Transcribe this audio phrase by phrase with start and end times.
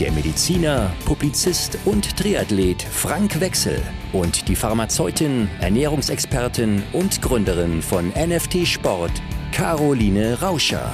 [0.00, 3.82] der Mediziner, Publizist und Triathlet Frank Wechsel
[4.14, 9.12] und die Pharmazeutin, Ernährungsexpertin und Gründerin von NFT Sport,
[9.52, 10.90] Caroline Rauscher.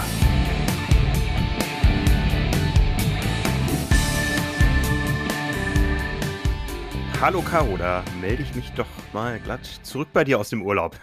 [7.21, 10.97] Hallo Caro, da melde ich mich doch mal glatt zurück bei dir aus dem Urlaub.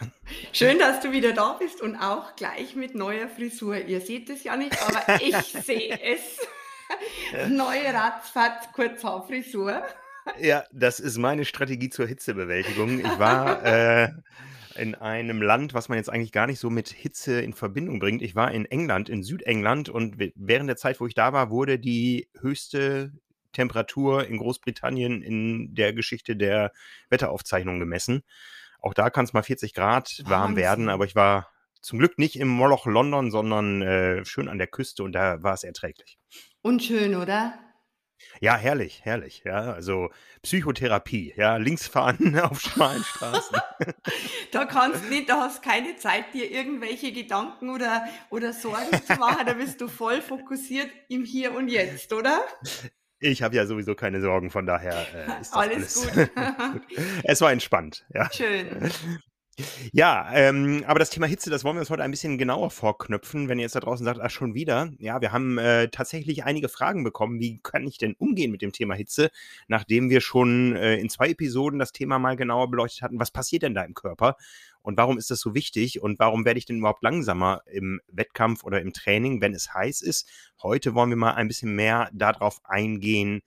[0.52, 3.78] Schön, dass du wieder da bist und auch gleich mit neuer Frisur.
[3.78, 6.40] Ihr seht es ja nicht, aber ich sehe es.
[7.50, 9.84] Neue Ratzfatz Kurzhaarfrisur.
[10.40, 13.00] Ja, das ist meine Strategie zur Hitzebewältigung.
[13.00, 14.10] Ich war äh,
[14.76, 18.22] in einem Land, was man jetzt eigentlich gar nicht so mit Hitze in Verbindung bringt.
[18.22, 21.80] Ich war in England, in Südengland und während der Zeit, wo ich da war, wurde
[21.80, 23.12] die höchste
[23.52, 26.72] Temperatur in Großbritannien in der Geschichte der
[27.10, 28.24] Wetteraufzeichnung gemessen.
[28.80, 30.56] Auch da kann es mal 40 Grad warm Wahnsinn.
[30.58, 31.50] werden, aber ich war
[31.82, 35.54] zum Glück nicht im Moloch London, sondern äh, schön an der Küste und da war
[35.54, 36.18] es erträglich.
[36.64, 37.60] Unschön, oder?
[38.40, 39.44] Ja, herrlich, herrlich.
[39.46, 40.12] Ja, also
[40.44, 43.58] Psychotherapie, ja, links fahren auf schmalen Straßen.
[44.54, 49.46] da kannst nicht, da hast keine Zeit, dir irgendwelche Gedanken oder, oder Sorgen zu machen.
[49.46, 52.42] Da bist du voll fokussiert im Hier und Jetzt, oder?
[53.20, 56.36] Ich habe ja sowieso keine Sorgen, von daher äh, ist alles, alles gut.
[56.74, 56.98] gut.
[57.24, 58.32] Es war entspannt, ja.
[58.32, 58.90] Schön.
[59.92, 63.50] Ja, ähm, aber das Thema Hitze, das wollen wir uns heute ein bisschen genauer vorknöpfen.
[63.50, 66.70] Wenn ihr jetzt da draußen sagt, ach schon wieder, ja, wir haben äh, tatsächlich einige
[66.70, 67.40] Fragen bekommen.
[67.40, 69.30] Wie kann ich denn umgehen mit dem Thema Hitze,
[69.68, 73.20] nachdem wir schon äh, in zwei Episoden das Thema mal genauer beleuchtet hatten?
[73.20, 74.38] Was passiert denn da im Körper?
[74.82, 76.02] Und warum ist das so wichtig?
[76.02, 80.02] Und warum werde ich denn überhaupt langsamer im Wettkampf oder im Training, wenn es heiß
[80.02, 80.28] ist?
[80.64, 83.44] Heute wollen wir mal ein bisschen mehr darauf eingehen,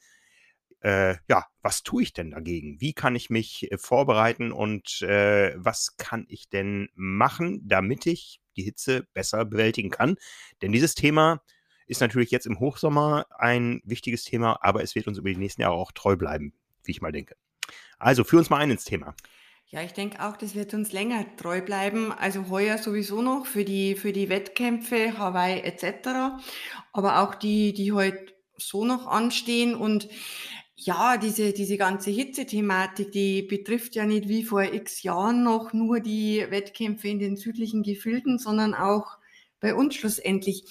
[0.80, 2.80] äh, ja, was tue ich denn dagegen?
[2.80, 8.40] Wie kann ich mich äh, vorbereiten und äh, was kann ich denn machen, damit ich
[8.56, 10.16] die Hitze besser bewältigen kann?
[10.62, 11.42] Denn dieses Thema
[11.86, 15.62] ist natürlich jetzt im Hochsommer ein wichtiges Thema, aber es wird uns über die nächsten
[15.62, 16.52] Jahre auch treu bleiben,
[16.84, 17.36] wie ich mal denke.
[17.98, 19.14] Also führ uns mal ein ins Thema.
[19.68, 22.12] Ja, ich denke auch, das wird uns länger treu bleiben.
[22.12, 26.38] Also heuer sowieso noch für die, für die Wettkämpfe, Hawaii etc.
[26.92, 29.74] Aber auch die, die heute so noch anstehen.
[29.74, 30.08] Und
[30.76, 36.00] ja, diese, diese ganze Hitzethematik, die betrifft ja nicht wie vor x Jahren noch nur
[36.00, 39.16] die Wettkämpfe in den südlichen Gefilden, sondern auch
[39.58, 40.64] bei uns schlussendlich.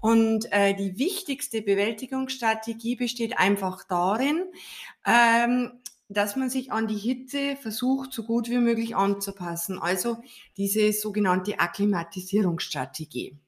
[0.00, 4.44] Und äh, die wichtigste Bewältigungsstrategie besteht einfach darin,
[5.06, 5.72] ähm,
[6.10, 9.78] dass man sich an die Hitze versucht, so gut wie möglich anzupassen.
[9.78, 10.22] Also
[10.58, 13.38] diese sogenannte Akklimatisierungsstrategie.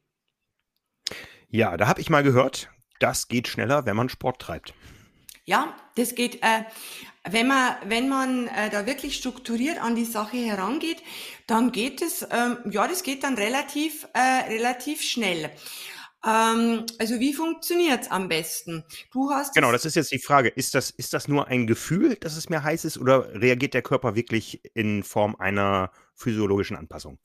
[1.50, 4.74] Ja, da habe ich mal gehört, das geht schneller, wenn man Sport treibt.
[5.50, 6.62] Ja, das geht, äh,
[7.28, 11.02] wenn man, wenn man äh, da wirklich strukturiert an die Sache herangeht,
[11.48, 15.50] dann geht es, ähm, ja, das geht dann relativ, äh, relativ schnell.
[16.24, 18.84] Ähm, also wie funktioniert's am besten?
[19.10, 20.50] Du hast genau, das ist jetzt die Frage.
[20.50, 23.82] Ist das, ist das nur ein Gefühl, dass es mehr heiß ist, oder reagiert der
[23.82, 27.18] Körper wirklich in Form einer physiologischen Anpassung?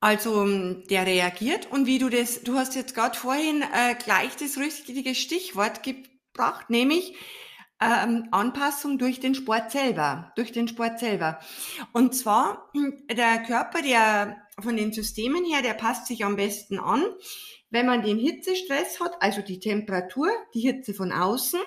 [0.00, 0.46] Also
[0.88, 5.14] der reagiert und wie du das, du hast jetzt gerade vorhin äh, gleich das richtige
[5.14, 5.82] Stichwort
[6.38, 7.14] gebracht, nämlich
[7.80, 11.38] ähm, Anpassung durch den Sport selber, durch den Sport selber.
[11.92, 12.70] Und zwar
[13.10, 17.04] der Körper, der von den Systemen her, der passt sich am besten an,
[17.70, 21.60] wenn man den Hitzestress hat, also die Temperatur, die Hitze von außen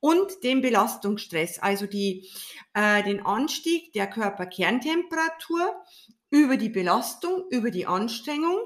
[0.00, 2.28] und den Belastungsstress, also die,
[2.74, 5.74] äh, den Anstieg der Körperkerntemperatur
[6.30, 8.58] über die Belastung, über die Anstrengung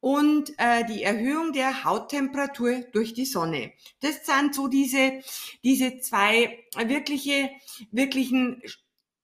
[0.00, 3.72] und äh, die Erhöhung der Hauttemperatur durch die Sonne.
[4.00, 5.20] Das sind so diese,
[5.62, 7.50] diese zwei wirkliche,
[7.90, 8.62] wirklichen,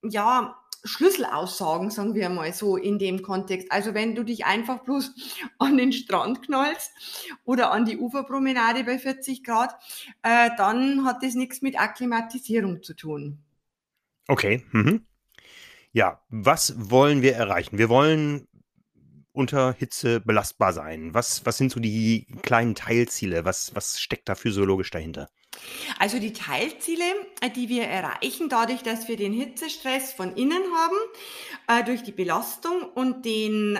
[0.02, 3.70] ja, Schlüsselaussagen, sagen wir mal so in dem Kontext.
[3.70, 5.12] Also wenn du dich einfach bloß
[5.58, 6.90] an den Strand knallst
[7.44, 9.74] oder an die Uferpromenade bei 40 Grad,
[10.22, 13.38] äh, dann hat das nichts mit Akklimatisierung zu tun.
[14.26, 14.64] Okay.
[14.72, 15.04] Mhm.
[15.92, 17.78] Ja, was wollen wir erreichen?
[17.78, 18.46] Wir wollen
[19.32, 21.14] unter Hitze belastbar sein.
[21.14, 23.44] Was, was sind so die kleinen Teilziele?
[23.44, 25.28] Was, was steckt da physiologisch dahinter?
[25.98, 27.04] Also die Teilziele,
[27.56, 30.96] die wir erreichen, dadurch, dass wir den Hitzestress von innen haben,
[31.68, 33.78] äh, durch die Belastung und den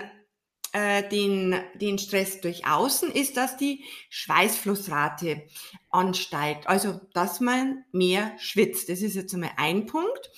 [0.73, 5.43] äh, den, den Stress durch außen, ist, dass die Schweißflussrate
[5.89, 6.67] ansteigt.
[6.67, 8.87] Also, dass man mehr schwitzt.
[8.87, 10.29] Das ist jetzt einmal ein Punkt.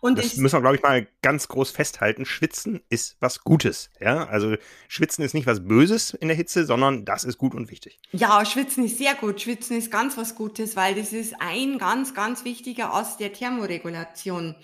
[0.00, 2.24] Und das müssen wir, glaube ich, mal ganz groß festhalten.
[2.24, 3.90] Schwitzen ist was Gutes.
[4.00, 4.56] Ja, also
[4.88, 7.98] Schwitzen ist nicht was Böses in der Hitze, sondern das ist gut und wichtig.
[8.12, 9.40] Ja, Schwitzen ist sehr gut.
[9.40, 14.56] Schwitzen ist ganz was Gutes, weil das ist ein ganz, ganz wichtiger Ast der Thermoregulation.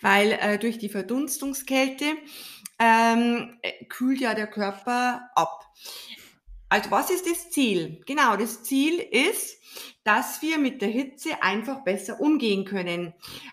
[0.00, 2.04] Weil äh, durch die Verdunstungskälte
[2.78, 5.66] ähm, äh, kühlt ja der Körper ab.
[6.70, 8.00] Also was ist das Ziel?
[8.06, 9.58] Genau, das Ziel ist,
[10.04, 13.12] dass wir mit der Hitze einfach besser umgehen können.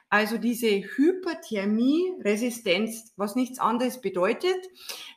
[0.10, 4.70] Also diese Hyperthermie-Resistenz, was nichts anderes bedeutet,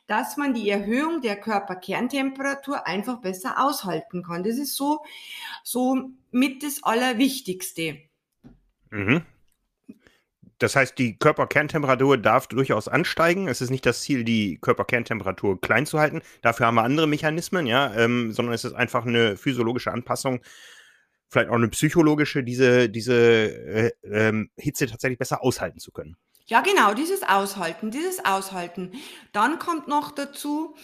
[0.07, 4.43] dass man die Erhöhung der Körperkerntemperatur einfach besser aushalten kann.
[4.43, 5.05] Das ist so,
[5.63, 7.99] so mit das Allerwichtigste.
[8.89, 9.23] Mhm.
[10.61, 13.47] Das heißt, die Körperkerntemperatur darf durchaus ansteigen.
[13.47, 16.21] Es ist nicht das Ziel, die Körperkerntemperatur klein zu halten.
[16.43, 20.41] Dafür haben wir andere Mechanismen, ja, ähm, sondern es ist einfach eine physiologische Anpassung,
[21.29, 26.15] vielleicht auch eine psychologische, diese, diese äh, ähm, Hitze tatsächlich besser aushalten zu können.
[26.45, 28.91] Ja, genau, dieses Aushalten, dieses Aushalten.
[29.31, 30.75] Dann kommt noch dazu,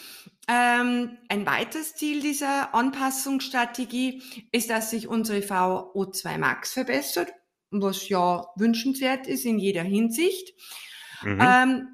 [0.47, 7.31] ähm, ein weiteres Ziel dieser Anpassungsstrategie ist, dass sich unsere VO2 Max verbessert
[7.72, 10.54] was ja wünschenswert ist in jeder Hinsicht.
[11.24, 11.40] Mhm.
[11.42, 11.88] Ähm,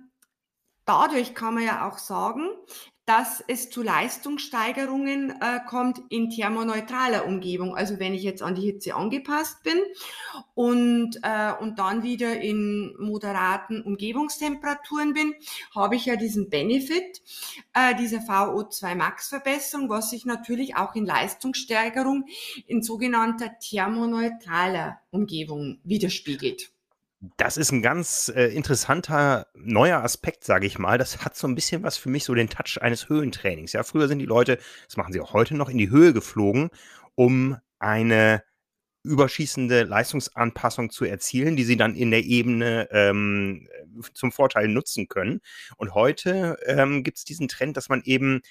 [0.86, 2.48] dadurch kann man ja auch sagen,
[3.06, 7.76] dass es zu Leistungssteigerungen äh, kommt in thermoneutraler Umgebung.
[7.76, 9.78] Also wenn ich jetzt an die Hitze angepasst bin
[10.54, 15.34] und, äh, und dann wieder in moderaten Umgebungstemperaturen bin,
[15.76, 17.22] habe ich ja diesen Benefit
[17.74, 22.26] äh, dieser VO2 Max Verbesserung, was sich natürlich auch in Leistungssteigerung
[22.68, 26.73] in sogenannter thermoneutraler Umgebung widerspiegelt.
[27.38, 30.98] Das ist ein ganz äh, interessanter neuer Aspekt, sage ich mal.
[30.98, 33.72] Das hat so ein bisschen was für mich so den Touch eines Höhentrainings.
[33.72, 36.70] Ja, früher sind die Leute, das machen sie auch heute noch, in die Höhe geflogen,
[37.16, 38.44] um eine
[39.04, 43.70] überschießende Leistungsanpassung zu erzielen, die sie dann in der Ebene ähm,
[44.14, 45.40] zum Vorteil nutzen können.
[45.78, 48.42] Und heute ähm, gibt es diesen Trend, dass man eben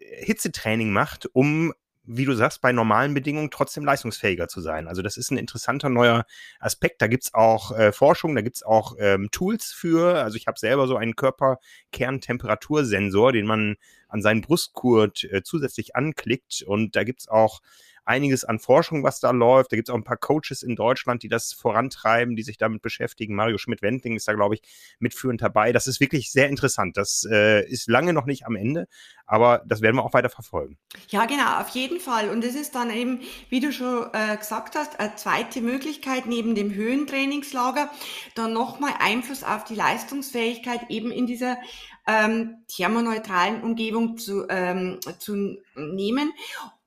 [0.00, 1.72] Hitzetraining macht, um
[2.04, 4.88] wie du sagst, bei normalen Bedingungen trotzdem leistungsfähiger zu sein.
[4.88, 6.24] Also das ist ein interessanter neuer
[6.58, 7.02] Aspekt.
[7.02, 10.22] Da gibt's auch äh, Forschung, da gibt's auch ähm, Tools für.
[10.22, 13.76] Also ich habe selber so einen Körperkerntemperatursensor, den man
[14.08, 16.64] an seinen Brustgurt äh, zusätzlich anklickt.
[16.66, 17.60] Und da gibt's auch
[18.04, 19.72] einiges an Forschung, was da läuft.
[19.72, 22.82] Da gibt es auch ein paar Coaches in Deutschland, die das vorantreiben, die sich damit
[22.82, 23.34] beschäftigen.
[23.34, 24.62] Mario Schmidt-Wendling ist da, glaube ich,
[24.98, 25.72] mitführend dabei.
[25.72, 26.96] Das ist wirklich sehr interessant.
[26.96, 28.86] Das äh, ist lange noch nicht am Ende,
[29.26, 30.78] aber das werden wir auch weiter verfolgen.
[31.08, 32.30] Ja, genau, auf jeden Fall.
[32.30, 36.54] Und es ist dann eben, wie du schon äh, gesagt hast, eine zweite Möglichkeit neben
[36.54, 37.90] dem Höhentrainingslager,
[38.34, 41.58] dann nochmal Einfluss auf die Leistungsfähigkeit eben in dieser
[42.06, 46.32] ähm, thermoneutralen Umgebung zu, ähm, zu nehmen.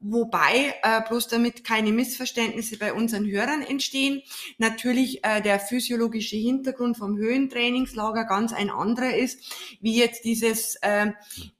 [0.06, 4.22] Wobei, äh, bloß damit keine Missverständnisse bei unseren Hörern entstehen,
[4.58, 9.40] natürlich äh, der physiologische Hintergrund vom Höhentrainingslager ganz ein anderer ist,
[9.80, 11.12] wie jetzt dieses, äh,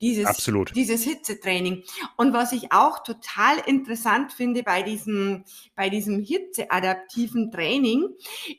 [0.02, 0.76] dieses, Absolut.
[0.76, 1.84] dieses Hitzetraining.
[2.18, 5.46] Und was ich auch total interessant finde bei diesem,
[5.76, 8.10] bei diesem hitzeadaptiven Training,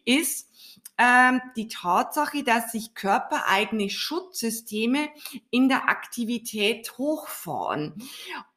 [0.06, 0.48] ist,
[0.98, 5.08] ähm, die Tatsache, dass sich körpereigene Schutzsysteme
[5.50, 7.94] in der Aktivität hochfahren.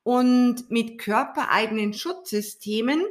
[0.03, 3.03] Und mit körpereigenen Schutzsystemen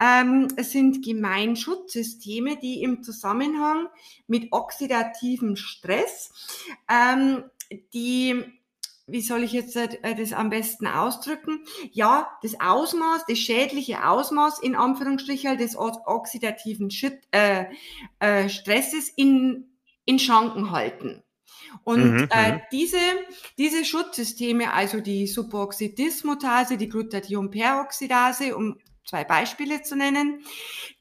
[0.00, 3.88] ähm, sind gemein Schutzsysteme, die im Zusammenhang
[4.26, 6.32] mit oxidativem Stress
[6.88, 7.44] ähm,
[7.94, 8.44] die
[9.12, 11.64] wie soll ich jetzt äh, das am besten ausdrücken?
[11.92, 17.66] Ja, das Ausmaß, das schädliche Ausmaß in Anführungsstrichen des oxidativen Schütt, äh,
[18.18, 19.70] äh, Stresses in,
[20.04, 21.22] in Schranken halten.
[21.84, 22.60] Und mhm, äh, mhm.
[22.70, 22.98] diese,
[23.58, 30.44] diese Schutzsysteme, also die Superoxidismutase, die Glutathionperoxidase, um zwei Beispiele zu nennen,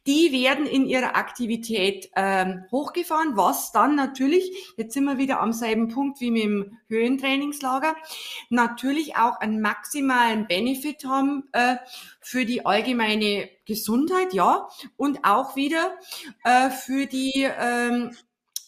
[0.07, 5.53] die werden in ihrer Aktivität ähm, hochgefahren, was dann natürlich, jetzt sind wir wieder am
[5.53, 7.95] selben Punkt wie mit dem Höhentrainingslager,
[8.49, 11.75] natürlich auch einen maximalen Benefit haben äh,
[12.19, 14.67] für die allgemeine Gesundheit, ja,
[14.97, 15.95] und auch wieder
[16.43, 18.11] äh, für die ähm,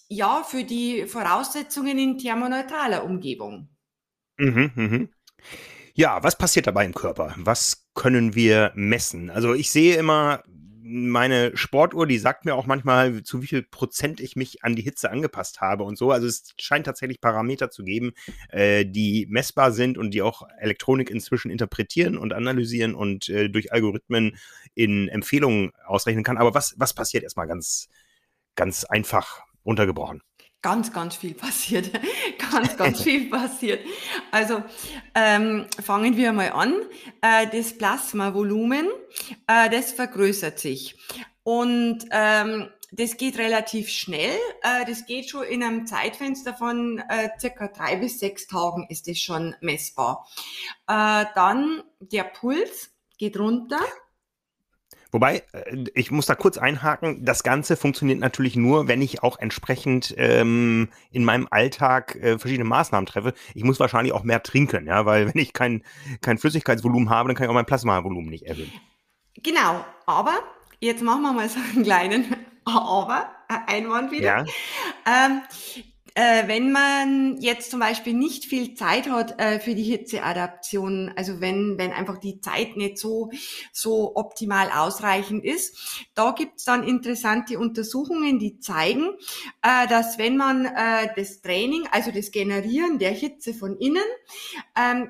[0.07, 3.69] ja, für die Voraussetzungen in thermoneutraler Umgebung.
[4.37, 5.09] Mhm, mhm.
[5.95, 7.35] Ja, was passiert dabei im Körper?
[7.37, 9.29] Was können wir messen?
[9.29, 10.43] Also ich sehe immer
[10.81, 14.81] meine Sportuhr, die sagt mir auch manchmal, zu wie viel Prozent ich mich an die
[14.81, 16.11] Hitze angepasst habe und so.
[16.11, 18.11] Also es scheint tatsächlich Parameter zu geben,
[18.49, 23.71] äh, die messbar sind und die auch Elektronik inzwischen interpretieren und analysieren und äh, durch
[23.71, 24.35] Algorithmen
[24.73, 26.37] in Empfehlungen ausrechnen kann.
[26.37, 27.87] Aber was, was passiert erstmal ganz,
[28.55, 30.21] ganz einfach runtergebrochen?
[30.63, 31.91] Ganz, ganz viel passiert.
[32.51, 33.85] ganz, ganz viel passiert.
[34.31, 34.63] Also
[35.13, 36.73] ähm, fangen wir mal an.
[37.21, 38.87] Äh, das Plasmavolumen,
[39.45, 40.95] äh, das vergrößert sich.
[41.43, 44.37] Und ähm, das geht relativ schnell.
[44.61, 49.07] Äh, das geht schon in einem Zeitfenster von äh, circa drei bis sechs Tagen ist
[49.07, 50.27] das schon messbar.
[50.87, 53.79] Äh, dann der Puls geht runter.
[55.13, 59.39] Wobei, äh, ich muss da kurz einhaken, das Ganze funktioniert natürlich nur, wenn ich auch
[59.39, 63.33] entsprechend ähm, in meinem Alltag äh, verschiedene Maßnahmen treffe.
[63.53, 65.83] Ich muss wahrscheinlich auch mehr trinken, ja, weil wenn ich kein,
[66.21, 68.71] kein Flüssigkeitsvolumen habe, dann kann ich auch mein Plasmavolumen nicht erhöhen.
[69.41, 70.33] Genau, aber
[70.79, 73.27] jetzt machen wir mal so einen kleinen Aber,
[73.67, 74.45] Einwand wieder.
[74.45, 74.45] Ja.
[75.05, 75.41] Ähm,
[76.15, 81.41] äh, wenn man jetzt zum Beispiel nicht viel Zeit hat äh, für die Hitzeadaption, also
[81.41, 83.31] wenn, wenn einfach die Zeit nicht so,
[83.71, 89.09] so optimal ausreichend ist, da gibt's dann interessante Untersuchungen, die zeigen,
[89.61, 94.03] äh, dass wenn man äh, das Training, also das Generieren der Hitze von innen,
[94.77, 95.09] ähm,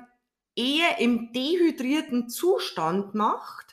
[0.56, 3.63] eher im dehydrierten Zustand macht,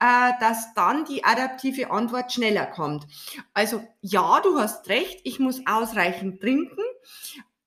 [0.00, 3.06] äh, dass dann die adaptive Antwort schneller kommt.
[3.54, 6.82] Also ja, du hast recht, ich muss ausreichend trinken,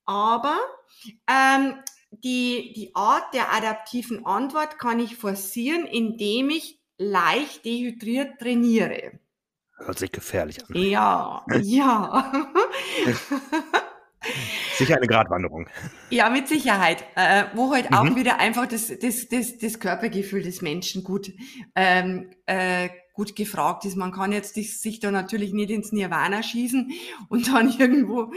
[0.06, 0.58] aber
[1.28, 1.76] ähm,
[2.12, 9.20] die, die Art der adaptiven Antwort kann ich forcieren, indem ich leicht dehydriert trainiere.
[9.78, 10.76] Hört sich gefährlich an.
[10.76, 12.32] Ja, ja.
[14.78, 15.68] Sicher eine Gratwanderung.
[16.10, 17.04] Ja, mit Sicherheit.
[17.16, 17.98] Äh, wo halt mhm.
[17.98, 21.32] auch wieder einfach das, das, das, das Körpergefühl des Menschen gut,
[21.76, 23.96] ähm, äh, gut gefragt ist.
[23.96, 26.92] Man kann jetzt sich da natürlich nicht ins Nirvana schießen
[27.30, 28.32] und dann irgendwo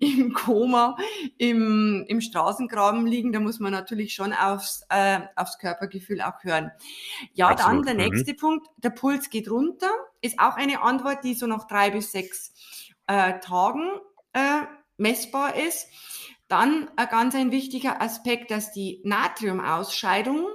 [0.00, 0.96] im Koma
[1.36, 3.32] im, im Straßengraben liegen.
[3.32, 6.70] Da muss man natürlich schon aufs, äh, aufs Körpergefühl auch hören.
[7.32, 7.86] Ja, Absolut.
[7.86, 8.12] dann der mhm.
[8.12, 8.68] nächste Punkt.
[8.76, 9.90] Der Puls geht runter.
[10.20, 12.52] Ist auch eine Antwort, die so nach drei bis sechs
[13.08, 13.90] äh, Tagen
[14.32, 14.62] äh,
[15.02, 15.88] messbar ist.
[16.48, 20.46] Dann ein ganz ein wichtiger Aspekt, dass die Natriumausscheidung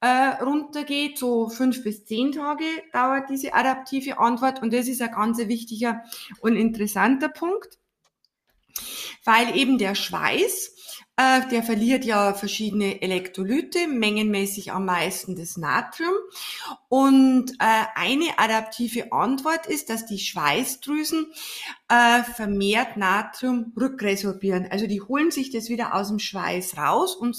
[0.00, 1.18] äh, runtergeht.
[1.18, 6.02] So fünf bis zehn Tage dauert diese adaptive Antwort und das ist ein ganz wichtiger
[6.40, 7.78] und interessanter Punkt,
[9.24, 10.81] weil eben der Schweiß äh,
[11.18, 16.14] der verliert ja verschiedene Elektrolyte, mengenmäßig am meisten das Natrium.
[16.88, 21.26] Und äh, eine adaptive Antwort ist, dass die Schweißdrüsen
[21.88, 24.68] äh, vermehrt Natrium rückresorbieren.
[24.70, 27.36] Also die holen sich das wieder aus dem Schweiß raus und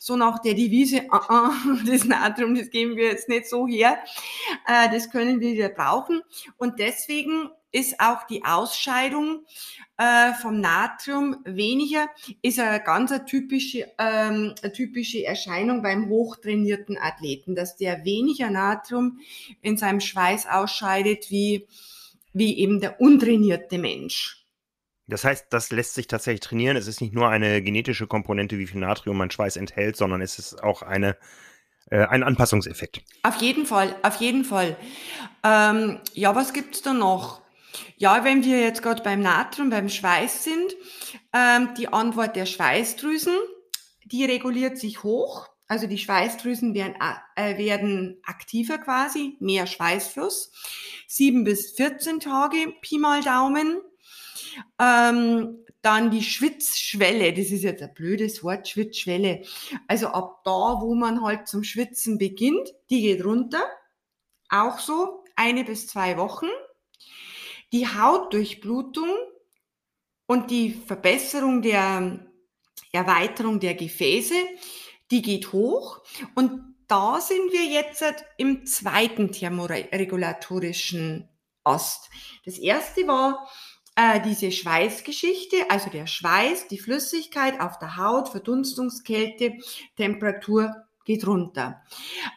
[0.00, 3.98] so nach der Devise, uh -uh, das Natrium, das geben wir jetzt nicht so her,
[4.66, 6.22] äh, das können wir wieder brauchen.
[6.56, 9.44] Und deswegen ist auch die Ausscheidung
[9.98, 12.08] äh, vom Natrium weniger,
[12.40, 18.50] ist eine ganz eine typische, ähm, eine typische Erscheinung beim hochtrainierten Athleten, dass der weniger
[18.50, 19.20] Natrium
[19.60, 21.66] in seinem Schweiß ausscheidet wie,
[22.32, 24.46] wie eben der untrainierte Mensch.
[25.06, 26.78] Das heißt, das lässt sich tatsächlich trainieren.
[26.78, 30.38] Es ist nicht nur eine genetische Komponente, wie viel Natrium mein Schweiß enthält, sondern es
[30.38, 31.16] ist auch eine,
[31.90, 33.02] äh, ein Anpassungseffekt.
[33.22, 34.76] Auf jeden Fall, auf jeden Fall.
[35.44, 37.45] Ähm, ja, was gibt's da noch?
[37.96, 40.76] Ja, wenn wir jetzt gerade beim Natrium, beim Schweiß sind,
[41.32, 43.36] ähm, die Antwort der Schweißdrüsen,
[44.04, 45.48] die reguliert sich hoch.
[45.68, 46.94] Also die Schweißdrüsen werden,
[47.34, 50.52] äh, werden aktiver quasi, mehr Schweißfluss.
[51.08, 53.80] Sieben bis 14 Tage, Pi mal Daumen.
[54.80, 59.42] Ähm, dann die Schwitzschwelle, das ist jetzt ein blödes Wort, Schwitzschwelle.
[59.88, 63.62] Also ab da, wo man halt zum Schwitzen beginnt, die geht runter.
[64.48, 66.46] Auch so eine bis zwei Wochen
[67.72, 69.10] die Hautdurchblutung
[70.26, 72.26] und die Verbesserung der
[72.92, 74.34] Erweiterung der Gefäße,
[75.10, 76.02] die geht hoch.
[76.34, 78.04] Und da sind wir jetzt
[78.36, 81.28] im zweiten thermoregulatorischen
[81.64, 82.10] Ast.
[82.44, 83.48] Das erste war
[83.96, 89.54] äh, diese Schweißgeschichte, also der Schweiß, die Flüssigkeit auf der Haut, Verdunstungskälte,
[89.96, 91.82] Temperatur geht runter.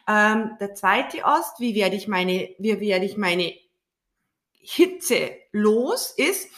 [0.08, 3.52] Ähm, der zweite Ast, wie werde ich meine, wie werde ich meine
[4.60, 6.48] Hitze los ist,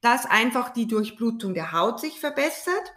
[0.00, 2.92] dass einfach die Durchblutung der Haut sich verbessert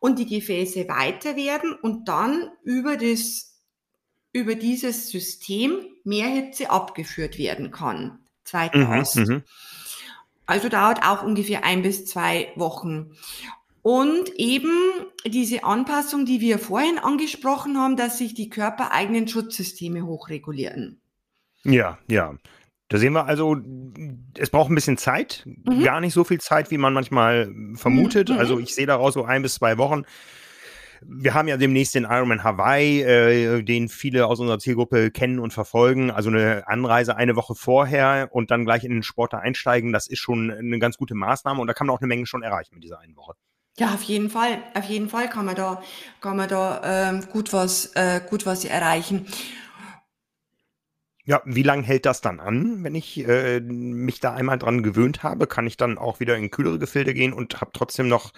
[0.00, 3.60] und die Gefäße weiter werden und dann über das,
[4.32, 8.20] über dieses System mehr Hitze abgeführt werden kann.
[8.44, 9.16] Zweiter mhm, Ast.
[9.16, 9.42] Mhm.
[10.46, 13.16] Also dauert auch ungefähr ein bis zwei Wochen.
[13.82, 14.72] Und eben
[15.26, 21.00] diese Anpassung, die wir vorhin angesprochen haben, dass sich die körpereigenen Schutzsysteme hochregulieren.
[21.64, 22.34] Ja, ja.
[22.88, 23.56] Da sehen wir also,
[24.38, 25.82] es braucht ein bisschen Zeit, mhm.
[25.82, 28.28] gar nicht so viel Zeit, wie man manchmal vermutet.
[28.28, 28.38] Mhm.
[28.38, 30.04] Also ich sehe daraus so ein bis zwei Wochen.
[31.02, 35.52] Wir haben ja demnächst den Ironman Hawaii, äh, den viele aus unserer Zielgruppe kennen und
[35.52, 36.10] verfolgen.
[36.10, 40.20] Also eine Anreise eine Woche vorher und dann gleich in den Sport einsteigen, das ist
[40.20, 42.84] schon eine ganz gute Maßnahme und da kann man auch eine Menge schon erreichen mit
[42.84, 43.34] dieser einen Woche.
[43.78, 44.58] Ja, auf jeden Fall.
[44.74, 45.82] Auf jeden Fall kann man da,
[46.22, 49.26] kann man da ähm, gut was, äh, gut was erreichen.
[51.28, 55.24] Ja, wie lange hält das dann an, wenn ich äh, mich da einmal dran gewöhnt
[55.24, 55.48] habe?
[55.48, 58.32] Kann ich dann auch wieder in kühlere Gefilde gehen und habe trotzdem noch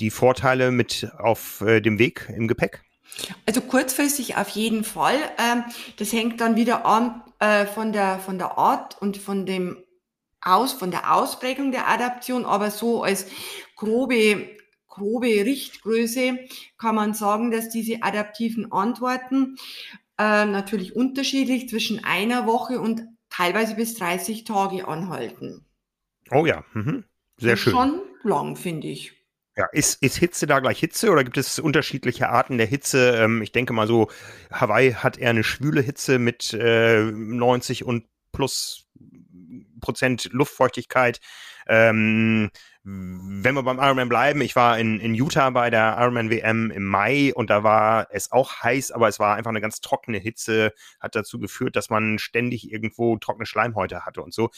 [0.00, 2.82] die Vorteile mit auf äh, dem Weg im Gepäck?
[3.46, 5.16] Also kurzfristig auf jeden Fall.
[5.38, 5.64] Ähm,
[5.96, 9.78] das hängt dann wieder an äh, von der von der Art und von dem
[10.42, 13.26] aus von der Ausprägung der Adaption, aber so als
[13.76, 14.46] grobe
[14.88, 16.38] grobe Richtgröße
[16.76, 19.56] kann man sagen, dass diese adaptiven Antworten
[20.20, 25.64] äh, natürlich unterschiedlich zwischen einer Woche und teilweise bis 30 Tage anhalten.
[26.30, 27.04] Oh ja, mhm.
[27.38, 27.72] sehr schön.
[27.72, 29.14] Schon lang, finde ich.
[29.56, 33.16] Ja, ist, ist Hitze da gleich Hitze oder gibt es unterschiedliche Arten der Hitze?
[33.16, 34.10] Ähm, ich denke mal so,
[34.52, 38.89] Hawaii hat eher eine schwüle Hitze mit äh, 90 und plus
[39.80, 41.20] Prozent Luftfeuchtigkeit.
[41.66, 42.50] Ähm,
[42.82, 46.86] wenn wir beim Ironman bleiben, ich war in, in Utah bei der Ironman WM im
[46.86, 50.72] Mai und da war es auch heiß, aber es war einfach eine ganz trockene Hitze,
[50.98, 54.50] hat dazu geführt, dass man ständig irgendwo trockene Schleimhäute hatte und so.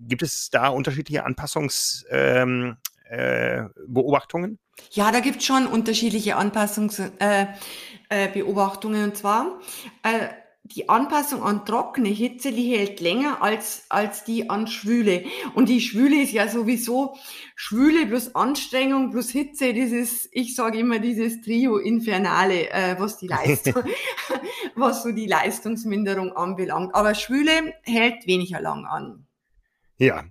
[0.00, 2.76] Gibt es da unterschiedliche Anpassungsbeobachtungen?
[3.08, 4.58] Äh, Beobachtungen?
[4.90, 9.58] ja, da gibt es schon unterschiedliche Anpassungsbeobachtungen äh, äh, und zwar
[10.02, 10.28] äh,
[10.64, 15.24] die Anpassung an trockene Hitze, die hält länger als, als die an Schwüle.
[15.54, 17.16] Und die Schwüle ist ja sowieso
[17.54, 23.28] Schwüle plus Anstrengung plus Hitze, dieses, ich sage immer, dieses Trio Infernale, äh, was die
[23.28, 23.74] Leistung,
[24.74, 26.94] was so die Leistungsminderung anbelangt.
[26.94, 29.26] Aber Schwüle hält weniger lang an.
[29.98, 30.24] Ja,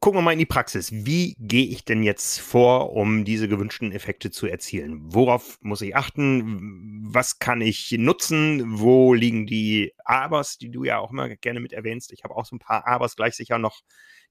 [0.00, 0.90] gucken wir mal in die Praxis.
[0.92, 5.00] Wie gehe ich denn jetzt vor, um diese gewünschten Effekte zu erzielen?
[5.12, 7.02] Worauf muss ich achten?
[7.08, 8.78] Was kann ich nutzen?
[8.78, 12.12] Wo liegen die Abers, die du ja auch immer gerne mit erwähnst?
[12.12, 13.80] Ich habe auch so ein paar Abers gleich sicher noch,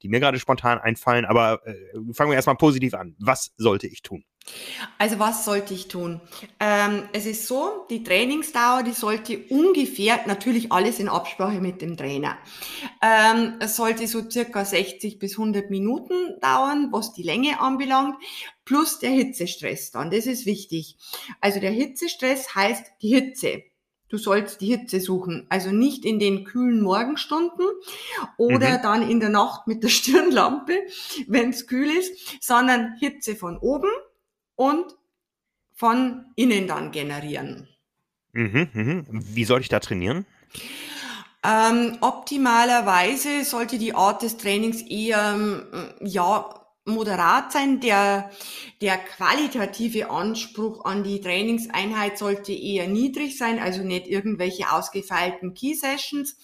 [0.02, 1.26] die mir gerade spontan einfallen.
[1.26, 1.74] Aber äh,
[2.14, 3.16] fangen wir erstmal positiv an.
[3.20, 4.24] Was sollte ich tun?
[4.98, 6.22] Also was sollte ich tun?
[6.60, 11.98] Ähm, es ist so, die Trainingsdauer, die sollte ungefähr, natürlich alles in Absprache mit dem
[11.98, 12.38] Trainer.
[13.02, 18.18] Ähm, es sollte so circa 60 bis 100 Minuten dauern, was die Länge anbelangt,
[18.66, 20.12] plus der Hitzestress dann.
[20.12, 20.98] Das ist wichtig.
[21.42, 23.64] Also der Hitzestress heißt die Hitze.
[24.08, 25.48] Du sollst die Hitze suchen.
[25.50, 27.66] Also nicht in den kühlen Morgenstunden
[28.38, 28.82] oder mhm.
[28.84, 30.78] dann in der Nacht mit der Stirnlampe,
[31.28, 33.90] wenn es kühl ist, sondern Hitze von oben
[34.56, 34.96] und
[35.74, 37.68] von innen dann generieren.
[38.32, 39.06] Mhm, mhm.
[39.10, 40.26] Wie soll ich da trainieren?
[41.44, 45.64] Ähm, optimalerweise sollte die Art des Trainings eher ähm,
[46.02, 47.80] ja moderat sein.
[47.80, 48.32] Der,
[48.82, 55.74] der qualitative Anspruch an die Trainingseinheit sollte eher niedrig sein, also nicht irgendwelche ausgefeilten Key
[55.74, 56.38] Sessions.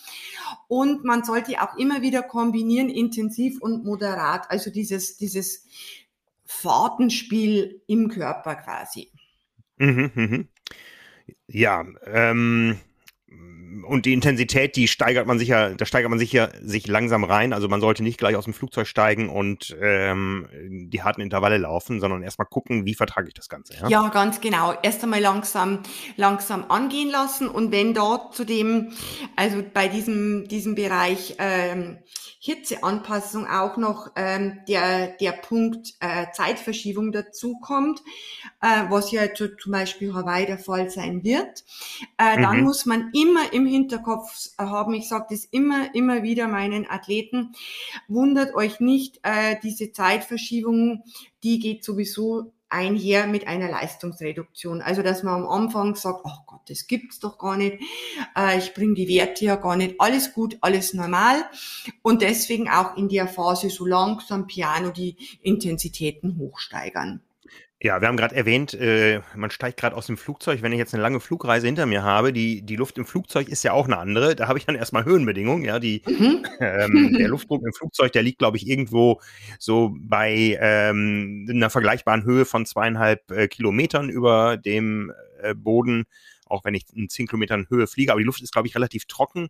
[0.68, 4.50] Und man sollte auch immer wieder kombinieren, intensiv und moderat.
[4.50, 5.68] Also dieses, dieses
[6.46, 9.12] Fahrtenspiel im Körper quasi.
[9.78, 10.48] Mhm, mhm.
[11.48, 12.80] Ja, ähm,
[13.84, 17.54] und die Intensität, die steigert man sicher, da steigert man sicher sich langsam rein.
[17.54, 20.48] Also man sollte nicht gleich aus dem Flugzeug steigen und ähm,
[20.92, 23.74] die harten Intervalle laufen, sondern erstmal gucken, wie vertrage ich das Ganze.
[23.76, 24.74] Ja, ja ganz genau.
[24.82, 25.80] Erst einmal langsam,
[26.18, 28.92] langsam angehen lassen und wenn dort zu dem,
[29.36, 31.98] also bei diesem, diesem Bereich ähm,
[32.44, 38.00] Hitzeanpassung auch noch ähm, der, der Punkt äh, Zeitverschiebung dazu kommt,
[38.62, 41.64] äh, was ja zu, zum Beispiel Hawaii der Fall sein wird,
[42.18, 42.42] äh, mhm.
[42.42, 47.54] dann muss man immer im Hinterkopf haben, ich sage das immer, immer wieder meinen Athleten,
[48.08, 51.04] wundert euch nicht, äh, diese Zeitverschiebung,
[51.44, 54.82] die geht sowieso einher mit einer Leistungsreduktion.
[54.82, 57.80] Also dass man am Anfang sagt, oh Gott, das gibt's doch gar nicht,
[58.38, 61.44] äh, ich bringe die Werte ja gar nicht, alles gut, alles normal
[62.02, 67.22] und deswegen auch in der Phase so langsam Piano die Intensitäten hochsteigern.
[67.84, 70.62] Ja, wir haben gerade erwähnt, äh, man steigt gerade aus dem Flugzeug.
[70.62, 73.64] Wenn ich jetzt eine lange Flugreise hinter mir habe, die, die Luft im Flugzeug ist
[73.64, 74.36] ja auch eine andere.
[74.36, 75.64] Da habe ich dann erstmal Höhenbedingungen.
[75.64, 76.46] Ja, die, mhm.
[76.60, 79.20] ähm, der Luftdruck im Flugzeug, der liegt, glaube ich, irgendwo
[79.58, 86.06] so bei ähm, einer vergleichbaren Höhe von zweieinhalb äh, Kilometern über dem äh, Boden,
[86.46, 88.12] auch wenn ich in zehn Kilometern Höhe fliege.
[88.12, 89.50] Aber die Luft ist, glaube ich, relativ trocken.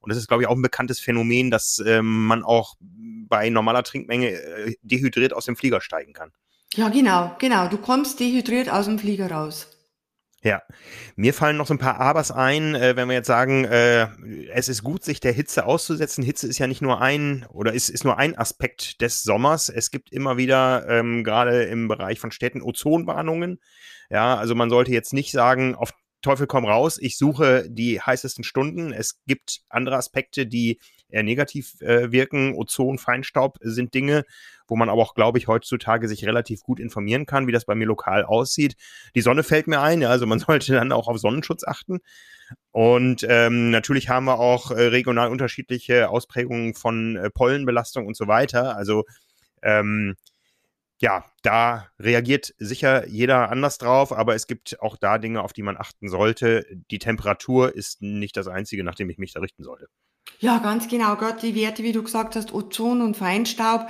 [0.00, 3.84] Und das ist, glaube ich, auch ein bekanntes Phänomen, dass ähm, man auch bei normaler
[3.84, 6.32] Trinkmenge äh, dehydriert aus dem Flieger steigen kann.
[6.74, 7.68] Ja, genau, genau.
[7.68, 9.68] Du kommst dehydriert aus dem Flieger raus.
[10.40, 10.62] Ja,
[11.16, 14.06] mir fallen noch so ein paar Abers ein, äh, wenn wir jetzt sagen, äh,
[14.52, 16.22] es ist gut, sich der Hitze auszusetzen.
[16.22, 19.68] Hitze ist ja nicht nur ein oder ist, ist nur ein Aspekt des Sommers.
[19.68, 23.58] Es gibt immer wieder, ähm, gerade im Bereich von Städten, Ozonwarnungen.
[24.10, 28.44] Ja, also man sollte jetzt nicht sagen, auf Teufel komm raus, ich suche die heißesten
[28.44, 28.92] Stunden.
[28.92, 32.54] Es gibt andere Aspekte, die eher negativ äh, wirken.
[32.54, 34.24] Ozon, Feinstaub sind Dinge,
[34.66, 37.74] wo man aber auch, glaube ich, heutzutage sich relativ gut informieren kann, wie das bei
[37.74, 38.74] mir lokal aussieht.
[39.14, 42.00] Die Sonne fällt mir ein, also man sollte dann auch auf Sonnenschutz achten.
[42.70, 48.26] Und ähm, natürlich haben wir auch äh, regional unterschiedliche Ausprägungen von äh, Pollenbelastung und so
[48.26, 48.76] weiter.
[48.76, 49.04] Also
[49.62, 50.14] ähm,
[51.00, 55.62] ja, da reagiert sicher jeder anders drauf, aber es gibt auch da Dinge, auf die
[55.62, 56.66] man achten sollte.
[56.90, 59.88] Die Temperatur ist nicht das Einzige, nach dem ich mich da richten sollte.
[60.40, 61.16] Ja, ganz genau.
[61.16, 63.88] Gerade die Werte, wie du gesagt hast, Ozon und Feinstaub,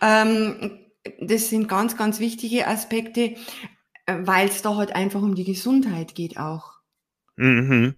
[0.00, 0.78] ähm,
[1.20, 3.36] das sind ganz, ganz wichtige Aspekte,
[4.06, 6.72] äh, weil es da halt einfach um die Gesundheit geht auch.
[7.36, 7.94] Mhm.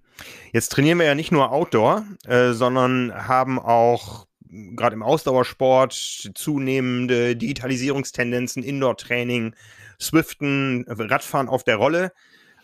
[0.53, 5.93] Jetzt trainieren wir ja nicht nur Outdoor, äh, sondern haben auch gerade im Ausdauersport
[6.35, 9.55] zunehmende Digitalisierungstendenzen, Indoor-Training,
[10.01, 12.13] Swiften, Radfahren auf der Rolle.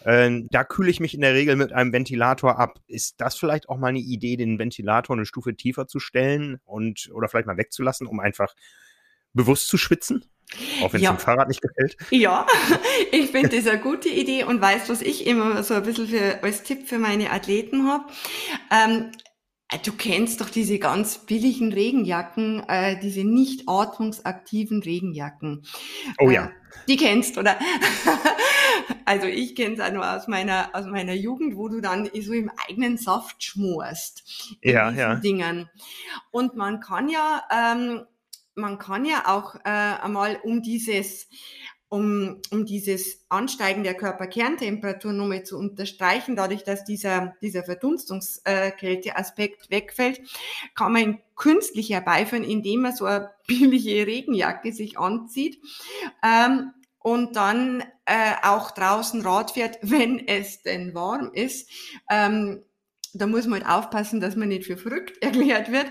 [0.05, 2.81] Äh, da kühle ich mich in der Regel mit einem Ventilator ab.
[2.87, 7.11] Ist das vielleicht auch mal eine Idee, den Ventilator eine Stufe tiefer zu stellen und
[7.13, 8.55] oder vielleicht mal wegzulassen, um einfach
[9.33, 10.25] bewusst zu schwitzen?
[10.83, 11.13] Auch wenn es ja.
[11.13, 11.97] dem Fahrrad nicht gefällt.
[12.11, 12.47] Ja,
[13.13, 16.43] ich finde das eine gute Idee und weißt, was ich immer so ein bisschen für,
[16.43, 18.05] als Tipp für meine Athleten habe.
[18.71, 19.32] Ähm, äh,
[19.79, 25.65] du kennst doch diese ganz billigen Regenjacken, äh, diese nicht atmungsaktiven Regenjacken.
[26.19, 26.47] Oh ja.
[26.47, 26.51] Äh,
[26.89, 27.57] die kennst, oder?
[29.05, 32.33] also ich kenne es auch nur aus meiner, aus meiner Jugend, wo du dann so
[32.33, 34.59] im eigenen Saft schmorst.
[34.63, 35.17] Ja, ja.
[35.17, 35.69] Dingen.
[36.31, 38.03] Und man kann ja, ähm,
[38.55, 41.29] man kann ja auch äh, einmal um dieses
[41.93, 50.23] um, um dieses Ansteigen der Körperkerntemperatur nochmal zu unterstreichen, dadurch, dass dieser, dieser Verdunstungskälteaspekt wegfällt,
[50.75, 55.61] kann man ihn künstlich herbeiführen, indem man so eine billige Regenjacke sich anzieht.
[56.25, 61.69] Ähm, und dann äh, auch draußen Rad fährt, wenn es denn warm ist.
[62.09, 62.63] Ähm,
[63.13, 65.89] da muss man halt aufpassen, dass man nicht für verrückt erklärt wird.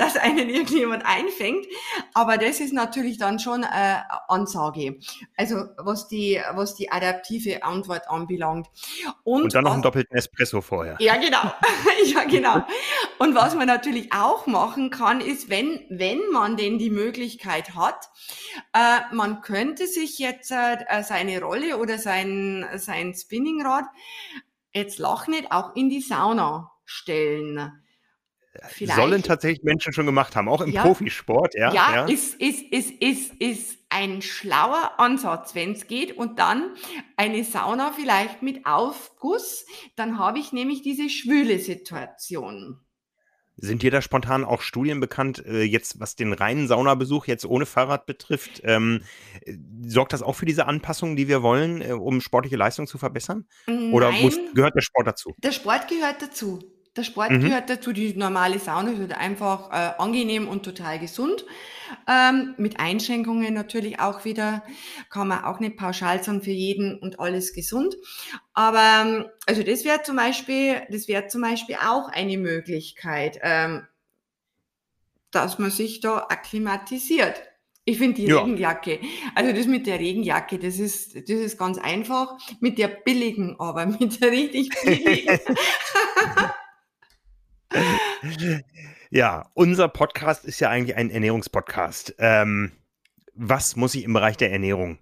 [0.00, 1.66] Dass einen irgendjemand einfängt.
[2.14, 3.96] Aber das ist natürlich dann schon äh,
[4.28, 4.98] Ansage.
[5.36, 8.68] Also was die, was die adaptive Antwort anbelangt.
[9.24, 10.96] Und, Und dann noch einen doppelten Espresso vorher.
[11.00, 11.52] Ja, genau.
[12.06, 12.64] ja, genau.
[13.18, 18.08] Und was man natürlich auch machen kann, ist, wenn, wenn man denn die Möglichkeit hat,
[18.72, 23.84] äh, man könnte sich jetzt äh, seine Rolle oder sein, sein Spinningrad
[24.72, 27.82] jetzt lach nicht auch in die Sauna stellen.
[28.68, 28.96] Vielleicht.
[28.96, 31.72] Sollen tatsächlich Menschen schon gemacht haben, auch im ja, Profisport, ja.
[31.72, 32.04] Ja, ja.
[32.06, 36.16] Ist, ist, ist, ist, ist ein schlauer Ansatz, wenn es geht.
[36.16, 36.74] Und dann
[37.16, 42.80] eine Sauna vielleicht mit Aufguss, dann habe ich nämlich diese schwüle Situation.
[43.62, 47.66] Sind dir da spontan auch Studien bekannt, äh, jetzt was den reinen Saunabesuch jetzt ohne
[47.66, 48.62] Fahrrad betrifft?
[48.64, 49.02] Ähm,
[49.86, 53.46] sorgt das auch für diese Anpassung, die wir wollen, äh, um sportliche Leistung zu verbessern?
[53.66, 55.34] Nein, Oder muss, gehört der Sport dazu?
[55.38, 56.79] Der Sport gehört dazu.
[56.96, 57.40] Der Sport mhm.
[57.40, 61.44] gehört dazu, die normale Sauna ist einfach äh, angenehm und total gesund.
[62.08, 64.64] Ähm, mit Einschränkungen natürlich auch wieder,
[65.08, 67.94] kann man auch nicht pauschal sagen für jeden und alles gesund.
[68.54, 73.86] Aber ähm, also das wäre zum Beispiel, das wäre zum Beispiel auch eine Möglichkeit, ähm,
[75.30, 77.40] dass man sich da akklimatisiert.
[77.84, 78.40] Ich finde die ja.
[78.40, 79.00] Regenjacke,
[79.36, 82.36] also das mit der Regenjacke, das ist, das ist ganz einfach.
[82.60, 85.38] Mit der billigen, aber mit der richtig billigen.
[89.10, 92.14] ja, unser Podcast ist ja eigentlich ein Ernährungspodcast.
[92.18, 92.72] Ähm,
[93.34, 94.98] was muss ich im Bereich der Ernährung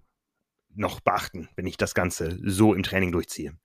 [0.75, 3.57] noch beachten, wenn ich das Ganze so im Training durchziehe?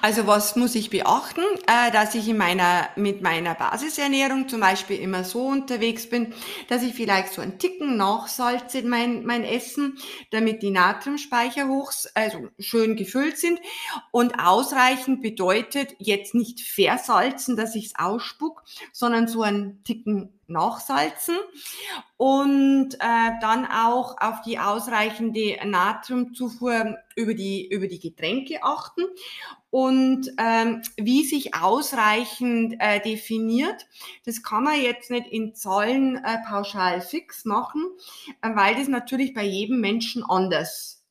[0.00, 4.98] Also was muss ich beachten, äh, dass ich in meiner, mit meiner Basisernährung zum Beispiel
[4.98, 6.34] immer so unterwegs bin,
[6.68, 9.98] dass ich vielleicht so einen Ticken nachsalze mein, mein Essen,
[10.30, 13.60] damit die Natriumspeicher hoch, also schön gefüllt sind.
[14.10, 21.36] Und ausreichend bedeutet jetzt nicht versalzen, dass ich es ausspuck, sondern so einen Ticken nachsalzen.
[22.16, 29.02] Und äh, dann auch auf die ausreichende Natriumzufuhr über die, über die Getränke achten
[29.72, 33.86] und ähm, wie sich ausreichend äh, definiert,
[34.26, 37.82] das kann man jetzt nicht in Zahlen äh, pauschal fix machen,
[38.42, 41.02] äh, weil das natürlich bei jedem Menschen anders,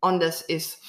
[0.00, 0.82] anders ist.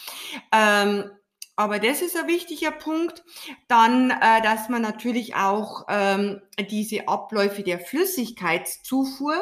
[0.53, 1.11] Ähm,
[1.57, 3.25] aber das ist ein wichtiger Punkt.
[3.67, 9.35] Dann, äh, dass man natürlich auch ähm, diese Abläufe der Flüssigkeitszufuhr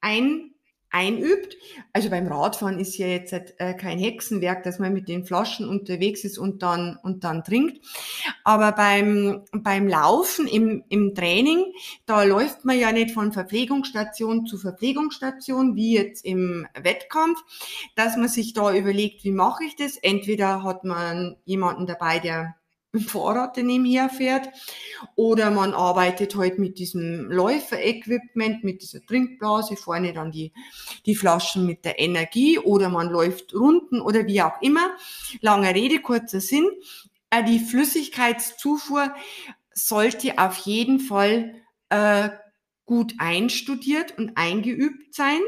[0.00, 0.51] ein,
[0.92, 1.56] einübt.
[1.92, 6.22] Also beim Radfahren ist ja jetzt äh, kein Hexenwerk, dass man mit den Flaschen unterwegs
[6.24, 7.84] ist und dann, und dann trinkt.
[8.44, 11.64] Aber beim, beim Laufen im, im Training,
[12.06, 17.40] da läuft man ja nicht von Verpflegungsstation zu Verpflegungsstation, wie jetzt im Wettkampf,
[17.96, 19.96] dass man sich da überlegt, wie mache ich das?
[19.96, 22.54] Entweder hat man jemanden dabei, der
[23.00, 24.48] Fahrrad nebenher fährt.
[25.16, 30.52] Oder man arbeitet halt mit diesem Läufer-Equipment, mit dieser Trinkblase, vorne dann die,
[31.06, 34.96] die Flaschen mit der Energie oder man läuft Runden oder wie auch immer.
[35.40, 36.68] Lange Rede, kurzer Sinn.
[37.30, 39.14] Äh, die Flüssigkeitszufuhr
[39.72, 41.54] sollte auf jeden Fall
[41.88, 42.28] äh,
[42.84, 45.40] gut einstudiert und eingeübt sein.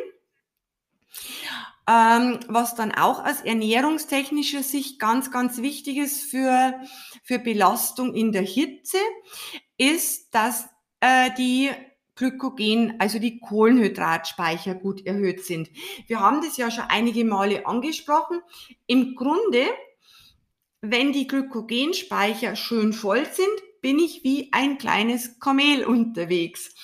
[1.87, 6.81] Ähm, was dann auch aus ernährungstechnischer Sicht ganz, ganz wichtig ist für,
[7.23, 8.97] für Belastung in der Hitze,
[9.77, 10.67] ist, dass
[11.01, 11.71] äh, die
[12.17, 15.69] Glykogen, also die Kohlenhydratspeicher gut erhöht sind.
[16.07, 18.41] Wir haben das ja schon einige Male angesprochen.
[18.87, 19.67] Im Grunde,
[20.81, 23.49] wenn die Glykogenspeicher schön voll sind,
[23.83, 26.75] bin ich wie ein kleines Kamel unterwegs.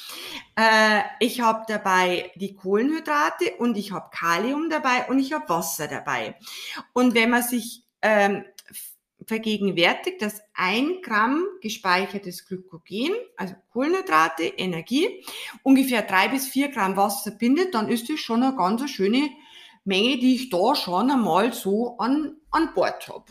[0.61, 5.89] Äh, ich habe dabei die Kohlenhydrate und ich habe Kalium dabei und ich habe Wasser
[5.89, 6.37] dabei.
[6.93, 8.45] Und wenn man sich ähm,
[9.27, 15.25] vergegenwärtigt, dass ein Gramm gespeichertes Glykogen, also Kohlenhydrate, Energie,
[15.63, 19.31] ungefähr drei bis vier Gramm Wasser bindet, dann ist das schon eine ganz schöne
[19.85, 23.25] Menge, die ich da schon einmal so an, an Bord habe.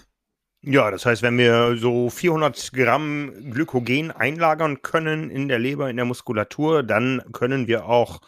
[0.61, 5.95] Ja, das heißt, wenn wir so 400 Gramm Glykogen einlagern können in der Leber, in
[5.95, 8.19] der Muskulatur, dann können wir auch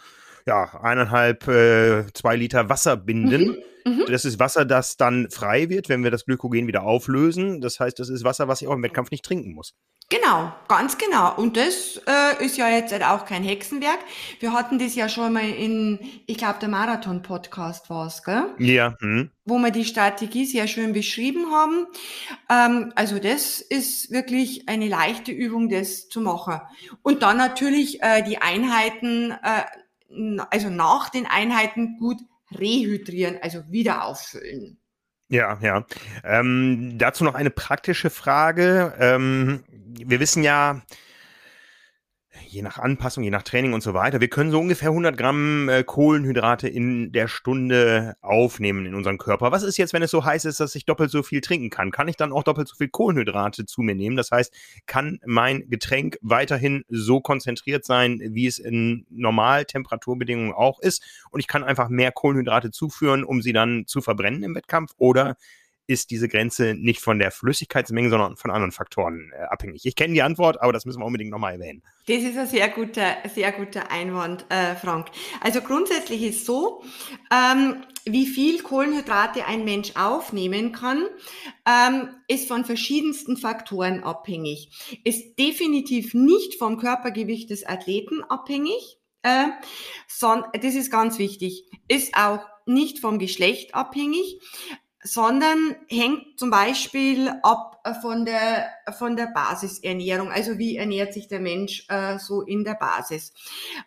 [0.46, 3.58] ja, eineinhalb, äh, zwei Liter Wasser binden.
[3.86, 4.06] Mhm, mhm.
[4.08, 7.62] Das ist Wasser, das dann frei wird, wenn wir das Glykogen wieder auflösen.
[7.62, 9.74] Das heißt, das ist Wasser, was ich auch im Wettkampf nicht trinken muss.
[10.12, 11.34] Genau, ganz genau.
[11.38, 14.00] Und das äh, ist ja jetzt halt auch kein Hexenwerk.
[14.42, 18.54] Wir hatten das ja schon mal in, ich glaube, der Marathon-Podcast war es, gell?
[18.58, 18.98] Ja.
[19.00, 19.32] Hm.
[19.46, 21.88] Wo wir die Strategie sehr schön beschrieben haben.
[22.50, 26.60] Ähm, also das ist wirklich eine leichte Übung, das zu machen.
[27.04, 29.64] Und dann natürlich äh, die Einheiten, äh,
[30.50, 32.22] also nach den Einheiten gut
[32.58, 34.78] rehydrieren, also wieder auffüllen.
[35.30, 35.86] Ja, ja.
[36.26, 38.94] Ähm, dazu noch eine praktische Frage.
[39.00, 40.82] Ähm, wir wissen ja,
[42.52, 45.70] je nach Anpassung, je nach Training und so weiter, wir können so ungefähr 100 Gramm
[45.70, 49.52] äh, Kohlenhydrate in der Stunde aufnehmen in unseren Körper.
[49.52, 51.92] Was ist jetzt, wenn es so heiß ist, dass ich doppelt so viel trinken kann?
[51.92, 54.18] Kann ich dann auch doppelt so viel Kohlenhydrate zu mir nehmen?
[54.18, 54.54] Das heißt,
[54.86, 61.04] kann mein Getränk weiterhin so konzentriert sein, wie es in Normaltemperaturbedingungen auch ist?
[61.32, 64.92] Und ich kann einfach mehr Kohlenhydrate zuführen, um sie dann zu verbrennen im Wettkampf?
[64.98, 65.38] Oder
[65.92, 69.86] ist diese Grenze nicht von der Flüssigkeitsmenge, sondern von anderen Faktoren äh, abhängig?
[69.86, 71.84] Ich kenne die Antwort, aber das müssen wir unbedingt nochmal erwähnen.
[72.08, 75.08] Das ist ein sehr guter, sehr guter Einwand, äh, Frank.
[75.42, 76.84] Also grundsätzlich ist so,
[77.32, 81.04] ähm, wie viel Kohlenhydrate ein Mensch aufnehmen kann,
[81.68, 84.72] ähm, ist von verschiedensten Faktoren abhängig.
[85.04, 88.98] Ist definitiv nicht vom Körpergewicht des Athleten abhängig.
[89.24, 89.50] Äh,
[90.08, 91.66] sondern, das ist ganz wichtig.
[91.88, 94.40] Ist auch nicht vom Geschlecht abhängig,
[95.04, 100.32] sondern hängt zum Beispiel ab von der, von der Basisernährung.
[100.32, 103.34] Also wie ernährt sich der Mensch äh, so in der Basis?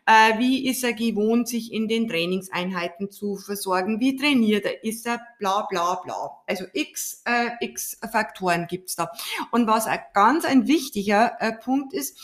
[0.07, 4.01] Äh, wie ist er gewohnt, sich in den Trainingseinheiten zu versorgen?
[4.01, 4.83] Wie trainiert er?
[4.83, 6.43] Ist er bla bla bla?
[6.47, 9.11] Also x, äh, x Faktoren gibt's da.
[9.53, 12.19] Und was ganz ein wichtiger äh, Punkt ist,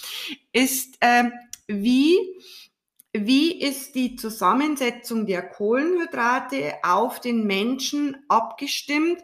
[0.52, 1.30] ist, äh,
[1.68, 2.18] wie
[3.12, 9.20] wie ist die Zusammensetzung der Kohlenhydrate auf den Menschen abgestimmt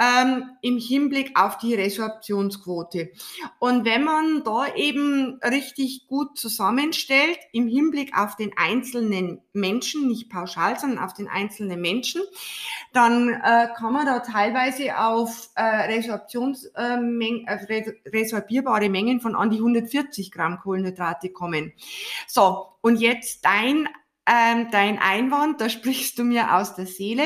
[0.00, 3.10] ähm, im Hinblick auf die Resorptionsquote?
[3.58, 10.30] Und wenn man da eben richtig gut zusammenstellt im Hinblick auf den einzelnen Menschen, nicht
[10.30, 12.22] pauschal, sondern auf den einzelnen Menschen,
[12.94, 19.50] dann äh, kann man da teilweise auf äh, Resorptions, äh, äh resorbierbare Mengen von an
[19.50, 21.74] die 140 Gramm Kohlenhydrate kommen.
[22.26, 23.88] So, und jetzt dein,
[24.26, 27.24] ähm, dein Einwand, da sprichst du mir aus der Seele.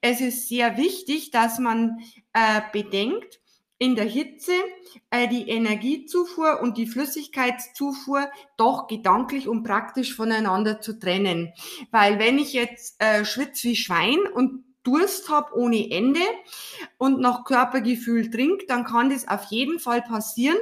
[0.00, 1.98] Es ist sehr wichtig, dass man
[2.32, 3.40] äh, bedenkt,
[3.78, 4.52] in der Hitze
[5.10, 11.52] äh, die Energiezufuhr und die Flüssigkeitszufuhr doch gedanklich und praktisch voneinander zu trennen.
[11.90, 16.20] Weil wenn ich jetzt äh, schwitze wie Schwein und Durst habe ohne Ende
[16.96, 20.56] und nach Körpergefühl trinke, dann kann das auf jeden Fall passieren,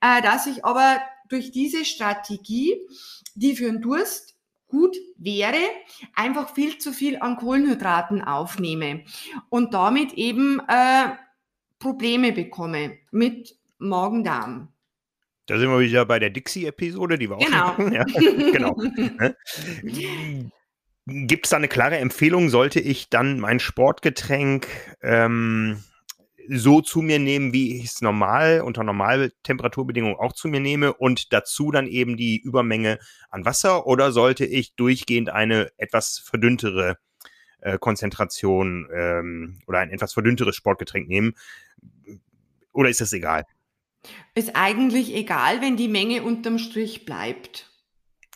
[0.00, 2.76] äh, dass ich aber durch diese Strategie
[3.34, 4.36] die für den Durst
[4.68, 5.58] gut wäre,
[6.14, 9.04] einfach viel zu viel an Kohlenhydraten aufnehme
[9.48, 11.10] und damit eben äh,
[11.78, 14.68] Probleme bekomme mit Magen-Darm.
[15.46, 17.74] Da sind wir wieder bei der Dixie-Episode, die wir auch genau.
[17.74, 17.92] schon hatten.
[17.92, 18.04] Ja,
[18.52, 18.76] genau.
[18.80, 19.34] Ne?
[21.06, 22.50] Gibt es da eine klare Empfehlung?
[22.50, 24.68] Sollte ich dann mein Sportgetränk
[25.02, 25.82] ähm,
[26.48, 31.32] so zu mir nehmen, wie ich es normal unter Normaltemperaturbedingungen auch zu mir nehme und
[31.32, 32.98] dazu dann eben die Übermenge
[33.30, 36.98] an Wasser oder sollte ich durchgehend eine etwas verdünntere
[37.60, 41.34] äh, Konzentration ähm, oder ein etwas verdünnteres Sportgetränk nehmen?
[42.72, 43.44] Oder ist das egal?
[44.34, 47.70] Ist eigentlich egal, wenn die Menge unterm Strich bleibt.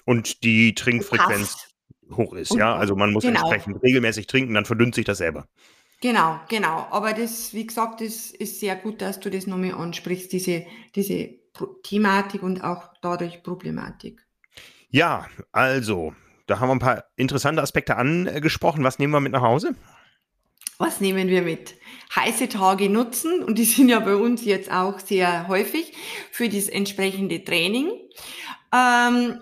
[0.04, 1.74] Und die Trinkfrequenz Passt.
[2.16, 2.76] hoch ist, Und- ja.
[2.76, 3.40] Also man muss genau.
[3.40, 5.48] entsprechend regelmäßig trinken, dann verdünnt sich das selber.
[6.00, 6.86] Genau, genau.
[6.90, 11.30] Aber das, wie gesagt, das ist sehr gut, dass du das nochmal ansprichst, diese, diese
[11.82, 14.24] Thematik und auch dadurch Problematik.
[14.90, 16.14] Ja, also,
[16.46, 18.84] da haben wir ein paar interessante Aspekte angesprochen.
[18.84, 19.74] Was nehmen wir mit nach Hause?
[20.78, 21.76] Was nehmen wir mit?
[22.14, 25.92] Heiße Tage nutzen und die sind ja bei uns jetzt auch sehr häufig
[26.32, 27.90] für das entsprechende Training.
[28.72, 29.40] Ähm,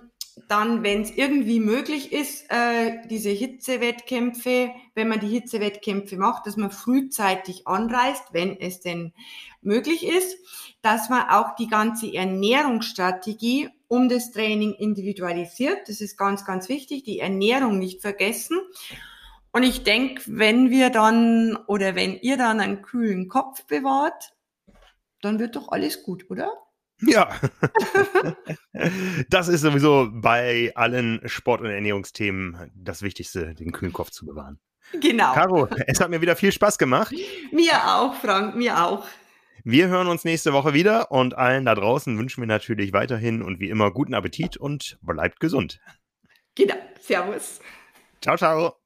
[0.52, 6.58] dann, wenn es irgendwie möglich ist, äh, diese Hitzewettkämpfe, wenn man die Hitzewettkämpfe macht, dass
[6.58, 9.14] man frühzeitig anreist, wenn es denn
[9.62, 10.36] möglich ist,
[10.82, 15.88] dass man auch die ganze Ernährungsstrategie um das Training individualisiert.
[15.88, 18.60] Das ist ganz, ganz wichtig, die Ernährung nicht vergessen.
[19.52, 24.34] Und ich denke, wenn wir dann oder wenn ihr dann einen kühlen Kopf bewahrt,
[25.22, 26.52] dann wird doch alles gut, oder?
[27.02, 27.40] Ja.
[29.28, 34.58] das ist sowieso bei allen Sport- und Ernährungsthemen das Wichtigste, den kühlen Kopf zu bewahren.
[35.00, 35.32] Genau.
[35.32, 37.14] Caro, es hat mir wieder viel Spaß gemacht.
[37.52, 39.06] Mir auch, Frank, mir auch.
[39.64, 43.60] Wir hören uns nächste Woche wieder und allen da draußen wünschen wir natürlich weiterhin und
[43.60, 45.80] wie immer guten Appetit und bleibt gesund.
[46.56, 46.74] Genau.
[47.00, 47.60] Servus.
[48.20, 48.81] Ciao, ciao.